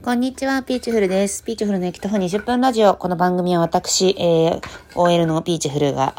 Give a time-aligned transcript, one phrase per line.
[0.00, 1.42] こんにちは、ピーチフルです。
[1.42, 2.94] ピーチフルの駅徒歩20分ラジオ。
[2.94, 4.60] この番組は私、えー、
[4.94, 6.14] OL のピーチフルが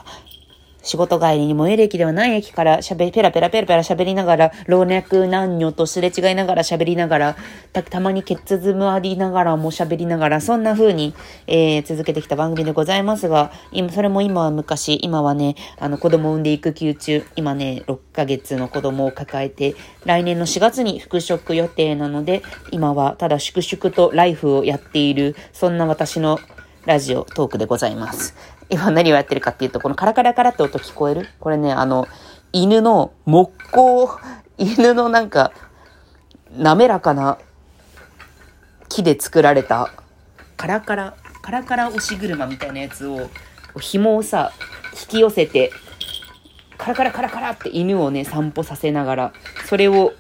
[0.89, 7.38] 仕事帰りに最寄り駅ではない駅から喋、ペラペラペラペラ喋りながら、老若男女とすれ違いながら喋りながら、
[7.73, 11.14] た、たまにケツズムありながらも喋りながら、そんな風に、
[11.46, 19.75] えー、続けてきた番組でございますが、今、それも今は昔、今はね、あの、子供を産んで育休中、今ね、6ヶ月の子供を抱えて、
[20.06, 26.39] 来年の4月に復職予定なので、今はただ粛々とライフをやっている、そんな私の
[26.87, 28.58] ラジオトークでございます。
[28.69, 31.27] 今何をやってるかっていうと、このカラカラカラって音聞こえる？
[31.39, 32.08] これね、あの、
[32.53, 34.09] 犬の木工、
[34.58, 35.52] 犬のなんか、
[36.52, 37.38] 滑らかな
[38.88, 39.91] 木で作られた、
[40.58, 43.30] カラカラ、カラカラ押し車みたいなやつを、
[43.80, 44.52] 紐をさ、
[44.94, 45.72] 引き寄せて、
[46.77, 49.33] カラカラカラカラって犬をね、散歩させながら、
[49.66, 50.13] それを、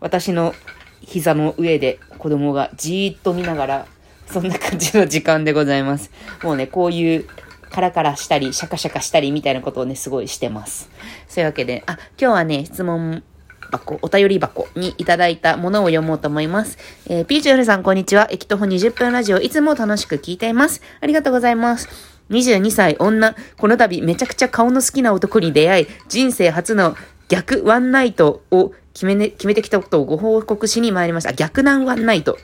[0.00, 0.54] 私の
[1.00, 3.86] 膝の上で子供がじーっと見ながら
[4.26, 6.10] そんな感じの時間でございます。
[6.42, 7.26] もうね、こういう
[7.70, 10.90] カラカラしたり、シャカシャカしたりみたいなことをね、すごいしてます。
[11.28, 13.22] そういうわけで、あ、今日はね、質問
[13.70, 16.78] 箱、お便り箱にいただいたものを読もうと思います。
[17.08, 18.28] えー、ピーチュールさん、こんにちは。
[18.30, 20.82] 駅徒歩20分ラジオ、いつも楽しく聞いています。
[21.00, 21.88] ありがとうございます。
[22.30, 26.96] 22歳女、この度めちゃくちゃ顔の好きな男に出会い、人生初の
[27.28, 31.32] 逆ワンナイトを決め,、ね、決めてきたことをご報告しに参りました。
[31.32, 32.38] 逆難ワンナイト。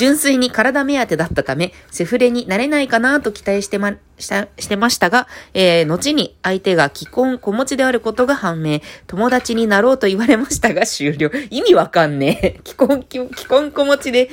[0.00, 11.30] 純粋に体目当てだったため、セフレになれないかなと期待してま、した、してましたが、えー、後に相手が既婚子持ちであることが判明、友達になろうと言われましたが終了。
[11.50, 12.60] 意味わかんねえ。
[12.64, 14.30] 既婚、既婚子持ちで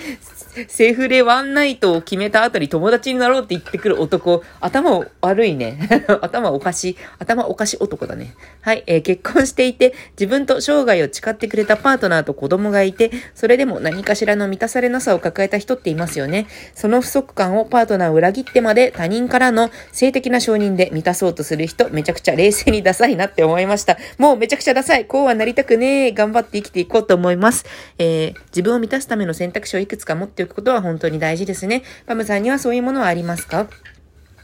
[0.68, 5.80] セフレワンナイトを決めた後に友達になろうって言ってくる男、頭悪いね。
[6.22, 8.34] 頭おかしい、頭おかしい男だね。
[8.62, 16.48] はい、えー、結婚していて、自分と生涯を誓ってくれたパートナーと子供がいて、それでも何かしらの満たされなさを抱えた人っていますよね。
[16.74, 23.98] その不足感をパートナーを裏切ってまで他人からの性的な承認で満たそうとする人、めちゃくちゃ冷静にダサいなって思いました。
[24.18, 25.06] もうめちゃくちゃダサい。
[25.06, 26.12] こうはなりたくねえ。
[26.12, 27.66] 頑張って生きていこうと思います。
[28.00, 31.84] えー、自分を満たすための選択肢をいくつか持っておくことは本当に大事ですね。
[32.06, 33.68] パムさんにはそういうものはありますか？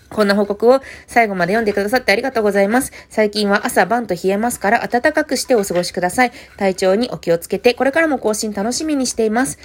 [0.09, 2.91] こんな報告を最後まで読んでくださってありがとうございます。
[3.09, 6.31] 最近は朝晩と冷えますから暖かくしてお過ごしください。
[6.55, 9.57] 体調にお気をつけて、これからも更新楽しみにしています。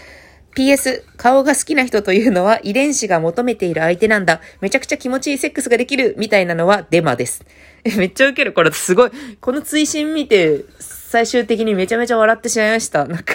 [0.54, 4.40] PS、顔が好きな人というのは遺伝子が求めている相手なんだ。
[4.60, 7.44] めちゃくちゃ気持ちいいセックスができるみたいなのはデマです。
[7.84, 8.52] え、めっちゃウケる。
[8.52, 9.10] これすごい。
[9.40, 10.64] この追伸見て、
[11.08, 13.06] 最終的にめちゃめちゃ笑ってしまいました。
[13.06, 13.34] なんか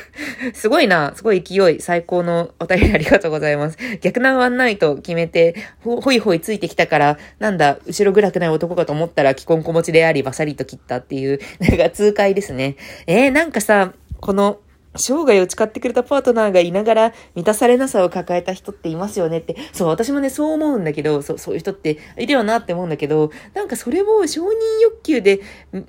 [0.54, 1.14] すごいな。
[1.16, 1.82] すごい勢い。
[1.82, 3.78] 最高のお便りありがとうございます。
[4.02, 12.76] 逆難ワンナイト決めて、ほ、ほいほいついてきたから、なんだ、後ろ暗くない男かと思ったら、既婚子持ちであり、バサリと切ったっていう、なんか痛快ですね。
[13.08, 14.60] えー、なんかさ、この、
[14.96, 19.56] 生涯を誓ってくれたパートナーがいながら満たされなさを抱えた人っていますよねって。
[19.72, 24.48] そう、私もね、そう思うんだけど、そう、そういう人っているよなって思うんだけど、なんかそれを承認
[24.82, 25.42] 欲求で、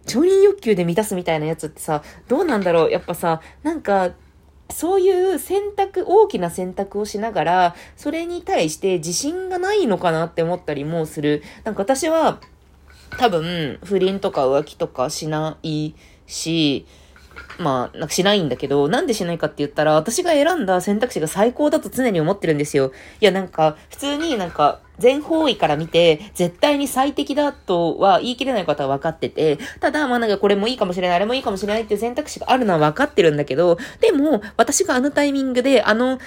[0.06, 2.90] 承認欲求で満たすみたいなやつってさ、どうなんだろう？
[2.90, 4.12] やっぱさ、なんか、
[4.70, 11.42] そういう選択、大きな選択をしながら、それに対して自信がないのかなって思ったりもする。
[11.64, 12.40] なんか私は、
[13.18, 15.94] 多分、不倫とか浮気とかしない
[16.26, 16.86] し、
[17.58, 22.92] まあ、なんかしないんだけど、なんでしないかって言ったら、私が選んだ選択肢が最高だと常に思ってるんですよ。
[23.20, 36.18] いや、なんか、普通になんか、全方位から見て、絶対に最適だとは言い切れないことは分かってて、ただ、まあなんかこれもいいかもしれない、あれもいいかもしれないっていう選択肢があるのは分かってるんだけど、でも、私があのタイミングで、あの、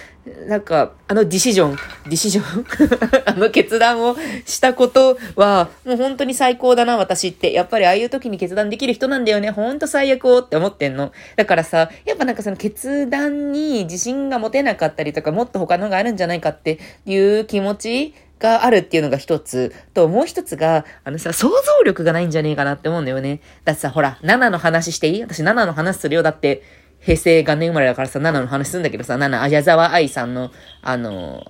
[0.47, 2.65] なんか、あのディシジョン、ディシジョン
[3.25, 7.53] あの決断をしたことは、もう本当に最高だな、私って。
[7.53, 9.51] やっぱりああいう時に決断できる人なんだよね。
[9.51, 11.11] ほんと最悪をって思ってんの。
[11.37, 19.73] だからさ、やっぱなんかその決断に自信が持てなかったりとか、もっと他のがあるんじゃないかっていう気持ちがあるっていうのが一つ。
[19.93, 21.55] と、もう一つが、あのさ、想像
[21.85, 23.41] 力がないんじゃねえかなって思うんだよね。
[23.65, 25.21] だってさ、ほら、7の話していい？
[25.21, 26.23] 私7の話するよ。
[26.23, 26.63] だって、
[26.99, 30.51] 平成元年生まれだからさ、7の話するんだけどさ、7、あ矢沢愛さんの、
[30.81, 31.45] あの、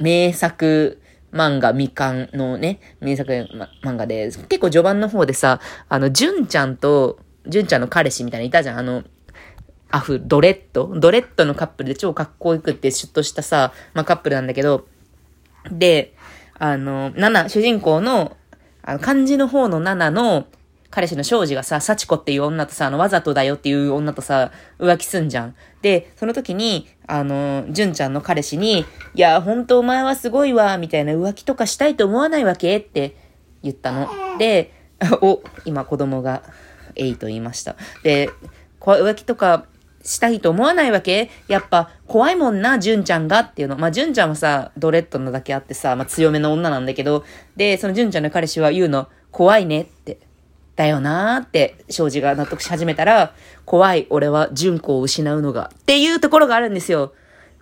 [0.00, 1.00] 名作、
[1.32, 8.78] 漫画、未完のね、名作、ま、漫画で、結構序盤の方でさ、あの、純ちゃんと、純ちゃんの彼氏みたいないたじゃん。
[8.78, 9.04] あの、
[9.90, 10.92] アフ、ドレッド？
[10.94, 14.86] ドレッドのカップルで超かっこよくってシュッとしたさ、まあ、カップルなんだけど、
[15.70, 16.14] で、
[16.60, 18.36] あの、ナナ、主人公の、
[18.82, 20.46] あの、漢字の方のナナの、
[20.90, 25.54] 彼氏の庄司がさ、幸子っていう女とさ、あの、わざとだよっていう女とさ、浮気すんじゃん。
[25.80, 28.80] で、その時に、あの、純ちゃんの彼氏に、
[29.14, 33.16] いや、ほんとお前はすごいわ、みたいな浮気とかしたいと思わないわけって
[33.62, 34.10] 言ったの。
[34.38, 34.74] で、
[35.22, 36.42] お、今子供が、
[36.94, 37.76] えいと言いました。
[38.02, 38.28] で、
[38.80, 39.64] 浮気とか
[40.02, 41.30] したいと思わないわけ？
[41.46, 43.76] やっぱ怖いもんな、純ちゃんがっていうの。
[43.76, 47.24] まあ、純ちゃんはさ、ドレッドなだけあってさ、まあ、強めの女なんだけど、
[47.56, 50.18] で、その純ちゃんの彼氏は言うの、怖いねって。
[50.76, 53.34] だよなーって、庄司が納得し始めたら、
[53.66, 55.70] 怖い、俺は純子を失うのが。
[55.74, 57.12] っていうところがあるんですよ。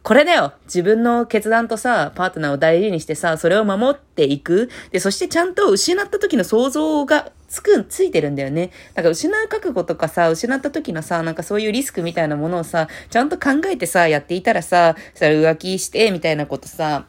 [0.05, 4.71] これだよ自分の決断とさ、パートナーを大事にしてさ、それを守っていく。
[4.93, 8.71] で、そしてちゃんと失った時の想像がつく、ついてるんだよね。
[8.95, 17.07] だから失う覚悟とかさ、失った時のさ、なんかそういうリスクみたいなものをさ、ちゃんと考えてさ、やっていたらさ、それ浮気して、みたいなことさ、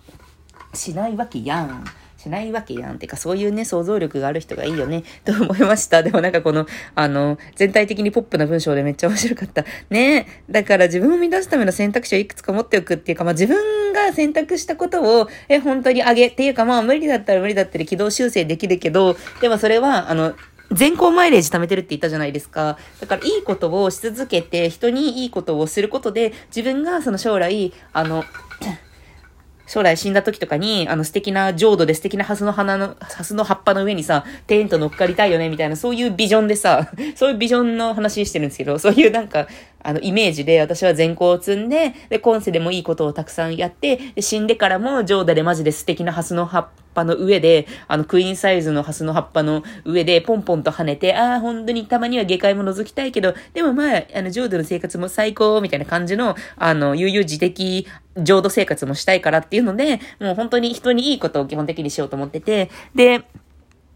[0.74, 1.84] しないわけやん。
[2.30, 3.00] ないわけやん。
[3.00, 6.02] てか、そういうね、想像力がある人がいいよね、と思いました。
[6.04, 6.66] でもなんかこの、
[6.96, 9.66] あの、全体的にポップな文章でめっちゃ面白かった。
[9.90, 20.36] ねだから自分を乱すための選択肢をいくつか持っておくっていうか、まあ自分が選択したことを、え、本当にあげっていうか、まあ無理だったら無理だったり軌道修正できるけど、でもそれは、あの、
[20.72, 22.78] 全校マイレージ貯めてるって言ったじゃないですか。
[23.00, 28.24] だからいいことをし続けて、人にいいことをすることで、自分がその将来、あの、
[29.70, 39.48] 将来死んだ時とかに、あの素敵な浄土で素敵なハスの花の、ハスの葉っぱの上にさ、テント乗っかりたいよね、みたいな、そういうビジョンでさ、 そういうビジョンの話してるんですけど、そういうなんか、
[39.82, 57.88] あの、イメージで私は善行を積んで、で、今世でもいいことをたくさんやって、で、死んでからも浄土でマジで素敵なハスの葉っぱの上で、あの、クイーンサイズのハスの葉っぱの上で、ポンポンと跳ねて、ああ、本当にたまには下界も覗きたいけど、でもまあ、あの、浄土の生活も最高、みたいな感じの、あの、悠々自適、
[58.18, 63.24] 浄土生活もしたいからっていうので、もう本当に人にいいことを基本的にしようと思ってて、で、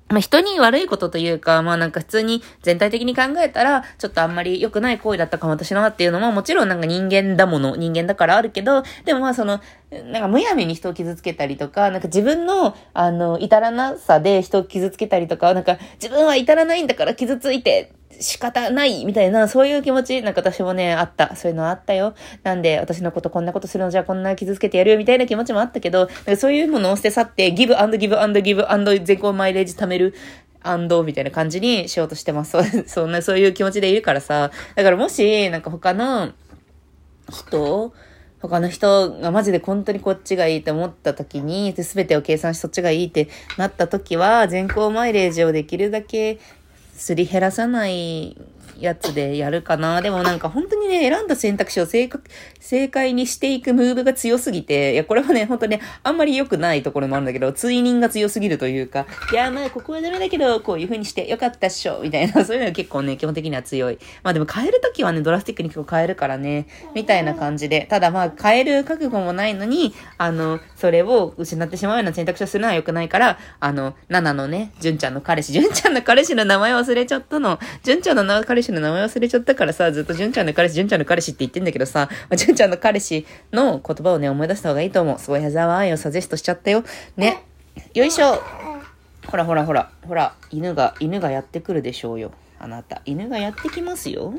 [0.10, 9.60] まあ、人に悪いことというか、まあなんか普通に全体的に考えたら、ちょっとあんまり良くない行為だったかも私のはっていうのも、もちろんなんか人間だもの、人間だからあるけど、でもまあその、
[10.06, 21.36] なんかむやみに人を傷つけたりとか、なんか自分の、あの、至らなさで人を傷つけたりとか、なんか自分は至らないんだから傷ついて、仕方ないみたいな、そういう気持ち、なんか私もね、あった。
[21.36, 22.14] そういうのあったよ。
[22.44, 26.08] なんで、私のことこんなことするのじゃこんな傷つけてやるよみたいな気持ちもあったけど、
[26.38, 30.14] そういうものを捨て去って、ギブアンドギブアンドギブアンド全校マイレージ貯める。
[30.66, 32.58] アンドみたいな感じにしようとしてます。
[32.88, 34.50] そんな、そういう気持ちでいるからさ。
[34.76, 36.32] だからもし、なんか他の
[37.30, 37.94] 人
[38.44, 46.40] 他の人がマジで本当にこっちがいいと思った時に、全てを計算してそっちがいいってなった時は、全校マイレージをできるだけ
[46.94, 48.36] すり減らさない
[48.80, 50.02] やつでやるかな。
[50.02, 52.10] でもなんか本当にね、選んだ選択肢を正、
[52.90, 63.98] 解にしていくムーブが強すぎて、いや、これはね、本当ね、あんまり良くないところもあるんだけど、追認が強すぎるというか、いや、まあ、ここはダメだけど、こういう風にしてよかったっしょ、みたいな、 そういうのが結構ね、基本的には強い。
[64.24, 67.88] まあでも変えるときはね、ドラスティックに結構変えるからね、みたいな感じで。
[67.90, 77.60] ただまあ、変える覚悟もないのに、あの、それを失ってしまうような選択肢をするのは良くないから、あの、ナナのね、純ちゃんの彼氏、純ちゃんの彼氏の名前忘れちゃったの。
[77.84, 85.20] 純ちゃんの彼氏の名前忘れちゃったからさ、ずっと純ちゃんの彼氏、純ちゃんの彼氏って言ってんだけどさ、まあ、純ちゃんの彼氏の言葉をね、思い出した方がいいと思う。
[85.20, 86.84] すごい矢沢愛をサジェストしちゃったよ。
[87.18, 87.44] ね。
[87.94, 88.42] よいしょ。
[89.28, 92.32] ほらほらほら、ほら、犬が、犬がやってくるでしょうよ。
[92.60, 93.02] あなた。
[93.06, 94.34] 犬がやってきますよ。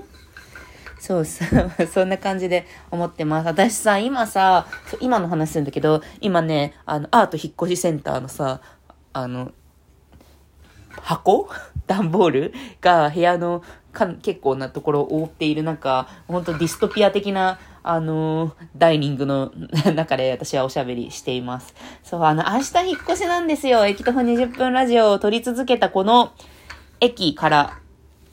[0.99, 1.45] そうさ、
[1.93, 3.47] そんな感じで思ってます。
[3.47, 4.67] 私さ、今さ、
[5.01, 8.61] 今の話するんだけど、今ね、あの、アート引っ越しセンターのさ、
[9.13, 9.53] あの、
[11.03, 11.49] 箱？
[11.87, 13.63] 段ボールが部屋の
[13.95, 19.53] か結構なところを覆っている中、本当ディストピア的な、あのー、ダイニングの
[19.95, 21.75] 中で私はおしゃべりしています。
[22.03, 23.87] そう、あの、明日引っ越しなんですよ。
[23.87, 26.33] 駅徒歩20分ラジオを撮り続けたこの
[27.01, 27.79] 駅から、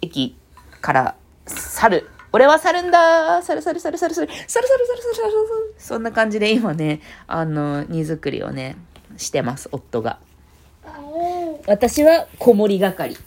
[0.02, 0.36] 駅
[0.82, 2.10] から去る。
[2.34, 8.78] 俺は去るんだ去る去る去る去る去る去る去る去る去る去るそんな感じで今ね、あの、荷造りをね、
[9.18, 10.20] してます、夫が。
[11.68, 13.18] 私は子守係。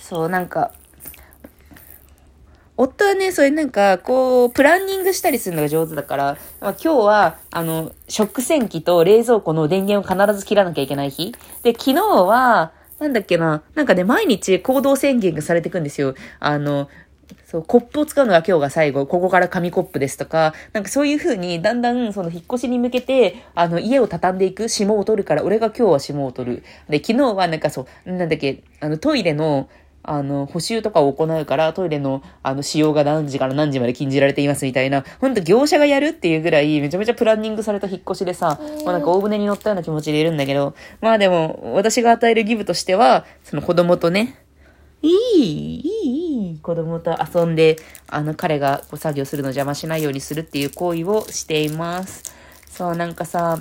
[0.00, 0.72] そう、なんか、
[2.80, 11.34] 夫はね、それなんか、こう、プランニングしたりするのが上手だから、まあ、今日は、あの、食洗機と冷蔵庫の電源を必ず切らなきゃいけない日。
[11.64, 12.70] で、昨日は、
[13.00, 16.14] なんだっけな、なんかね、毎日行動宣言がされていくんですよ。
[16.38, 16.88] あの、
[17.46, 26.62] そう、コップを使うのが今日が最後、ここから紙コップですとか、なんかそういう風に、だんだんその引っ越しに向けて、あの、家を畳んでいく、霜を取るから、俺が今日は霜を取る。
[26.88, 29.68] で、昨日はなんかそう、なんだっけ、あの、トイレの、
[30.02, 44.36] あの、補修とかを行うから、トイレの、あの、使用が何時から何時まで禁じられていますみたいな、ほんと業者がやるっていうぐらい、めちゃめちゃプランニングされた引っ越しでさ、まあなんか大船に乗ったような気持ちでいるんだけど、まあでも、私が与えるギブとしては、その子供とね、
[45.02, 47.76] いい、いい、いい、子供と遊んで、
[48.08, 52.34] あの、彼がこう作業するの邪魔しないようにするっていう行為をしています。
[52.68, 53.58] そう、なんかさ、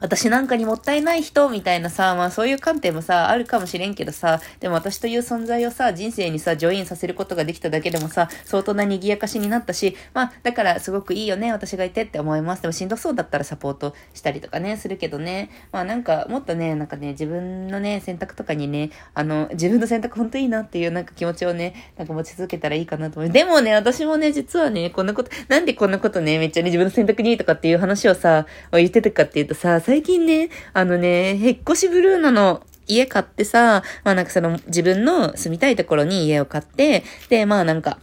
[0.00, 12.62] 私なんかにもったいない人みたいなさ、まあそういう観点もさ、あるかもしれんけどさ、でも私という存在をさ、人生にさ、ジョインさせることができただけでもさ、相当な賑やかしになったし、まあだからすごくいいよね、私がいてって思います。
[12.62, 23.32] でもしんどそうだったらサポートしたりとかね、するけどね、まあなんかもっとね、なんかね、自分のね、選択とかにね、あの、自分の選択本当いいなっていうなんか気持ちをね、なんか持ち続けたらいいかなと思う。
[23.32, 37.98] でもね、私もね、実はね、こんなこと、なんでこんなことね、めっちゃね、自分の選択にいいとかっていう話をさ、言ってたかっていうとさ、最近ね、あのね、引っ越しブルーなの家買ってさ、まあなんかその自分の住みたいところに家を買って、で、まあなんか、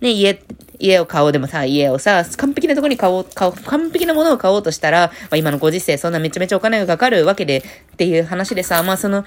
[0.00, 0.42] ね、家、
[0.78, 1.32] 家を買おう。
[1.32, 9.24] でもさ、家をさ、完璧なとこに買おう、買おう、完璧なものを買おうとしたら、まあ、今のご時世そんなめちゃめちゃお金がかかるわけで、っていう話でさ、まあその、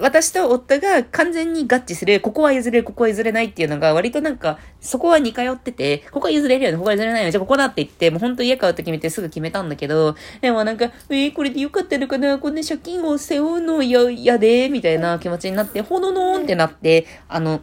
[0.00, 17.60] 私と夫が完全に合致する、ここは譲れる、ここは譲れないっていうのが割となんか、そこは似通ってて、ここは譲れるよね、ここは譲れないよね、じゃあここだって言って、もうほんと家買うと決めてすぐ決めたんだけど、でもなんか、えー、これでよかったのかなこんな借金を背負うの嫌、嫌で、みたいな気持ちになって、ほののーんってなって、あの、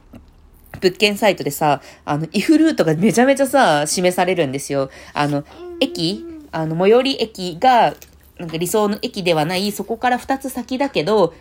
[0.81, 4.89] 物件サイトでさ、あの、イフルートがめちゃめちゃさ、示されるんですよ。
[5.13, 5.45] あの、
[5.79, 6.25] 駅？
[6.51, 7.93] あの、最寄り駅が、
[8.38, 11.33] なんか理想の駅ではない、そこから二つ先だけど、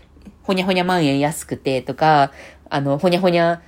[0.43, 2.33] ほにゃほにゃ万円安くてとか、
[2.69, 3.63] あの、ほにゃほにゃ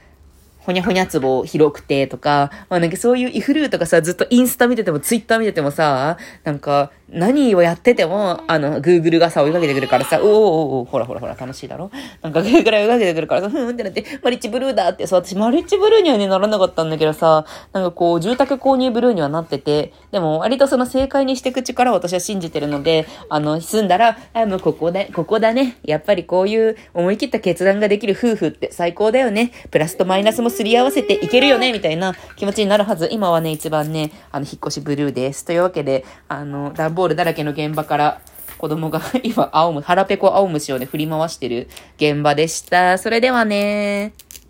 [0.59, 11.91] ほにゃほにゃ壺広くてとか、まあなんかそういうイフルーとかさ、ずっとインスタ見ててもツイッター見ててもさ、なんか何をやってても、あの、グーグルがさ、追いかけてくるからさ、おーおおほらほらほら楽しいだろ？
[12.23, 25.79] なんかグーグル追いかけてくるからさ、ふーんってなって、マリッチブルーだってさ、私マリッチブルーにはね、ならなかったんだけどさ、なんかこう、住宅購入ブルーにはなってて、でも割とその正解にしていく力を私は信じてるので、あの、住んだら、あの、ここで、ここだね。
[25.85, 29.53] やっぱりこういう思い切った決断ができる夫婦って最高だよね。
[29.71, 33.09] プラスとマイナスもすり合わせていけるよね、みたいな気持ちになるはず。
[33.13, 35.45] 今はね、一番ね、あの、引っ越しブルーです。
[35.45, 38.21] というわけで、あの、ボールだらけの現場から
[38.59, 41.67] 子供が今、青む、腹ペコ青虫をね、振り回してる
[41.97, 42.97] 現場でした。
[42.97, 44.13] それではね